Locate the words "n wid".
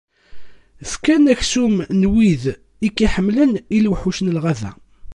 1.99-2.43